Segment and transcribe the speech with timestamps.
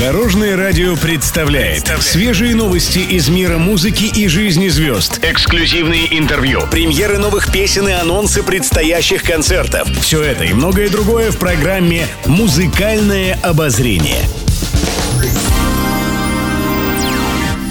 [0.00, 5.20] Дорожное радио представляет свежие новости из мира музыки и жизни звезд.
[5.22, 9.86] Эксклюзивные интервью, премьеры новых песен и анонсы предстоящих концертов.
[10.00, 14.22] Все это и многое другое в программе «Музыкальное обозрение».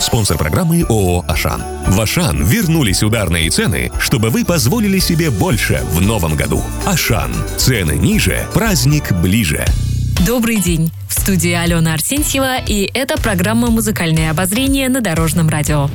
[0.00, 1.62] Спонсор программы ООО «Ашан».
[1.86, 6.60] В «Ашан» вернулись ударные цены, чтобы вы позволили себе больше в новом году.
[6.86, 7.32] «Ашан».
[7.56, 9.64] Цены ниже, праздник ближе.
[10.24, 10.90] Добрый день!
[11.08, 15.90] В студии Алена Арсентьева, и это программа «Музыкальное обозрение» на Дорожном радио.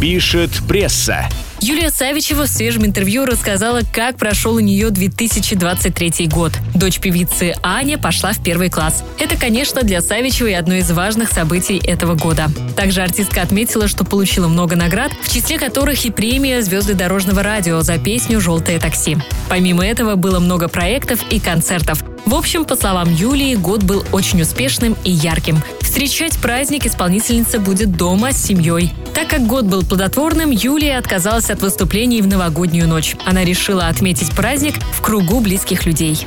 [0.00, 1.28] Пишет пресса.
[1.60, 6.52] Юлия Савичева в свежем интервью рассказала, как прошел у нее 2023 год.
[6.74, 9.04] Дочь певицы Аня пошла в первый класс.
[9.18, 12.46] Это, конечно, для Савичевой одно из важных событий этого года.
[12.76, 17.82] Также артистка отметила, что получила много наград, в числе которых и премия «Звезды дорожного радио»
[17.82, 19.18] за песню «Желтое такси».
[19.50, 22.02] Помимо этого было много проектов и концертов.
[22.24, 25.62] В общем, по словам Юлии, год был очень успешным и ярким.
[25.90, 28.92] Встречать праздник исполнительница будет дома с семьей.
[29.12, 33.16] Так как год был плодотворным, Юлия отказалась от выступлений в новогоднюю ночь.
[33.26, 36.24] Она решила отметить праздник в кругу близких людей.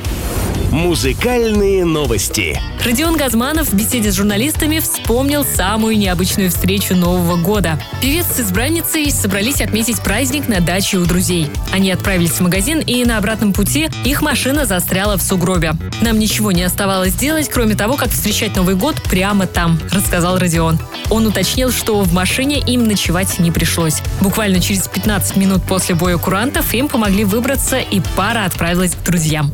[0.74, 2.60] Музыкальные новости.
[2.84, 7.80] Родион Газманов в беседе с журналистами вспомнил самую необычную встречу Нового года.
[8.02, 11.48] Певец с избранницей собрались отметить праздник на даче у друзей.
[11.72, 15.74] Они отправились в магазин, и на обратном пути их машина застряла в сугробе.
[16.02, 20.80] «Нам ничего не оставалось делать, кроме того, как встречать Новый год прямо там»,– рассказал Родион.
[21.08, 24.02] Он уточнил, что в машине им ночевать не пришлось.
[24.20, 29.52] Буквально через 15 минут после боя курантов им помогли выбраться, и пара отправилась к друзьям.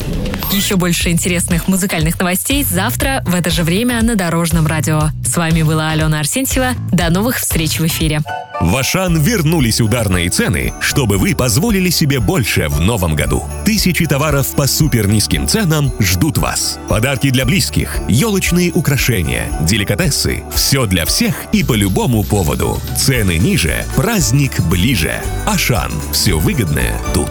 [0.52, 5.10] Еще больше интересных музыкальных новостей завтра в это же время на Дорожном радио.
[5.24, 6.74] С вами была Алена Арсентьева.
[6.92, 8.20] До новых встреч в эфире.
[8.60, 13.42] В Ашан вернулись ударные цены, чтобы вы позволили себе больше в новом году.
[13.64, 16.78] Тысячи товаров по супер низким ценам ждут вас.
[16.88, 20.42] Подарки для близких, елочные украшения, деликатесы.
[20.54, 22.78] Все для всех и по любому поводу.
[22.98, 25.14] Цены ниже, праздник ближе.
[25.46, 25.92] Ашан.
[26.12, 27.30] Все выгодное тут.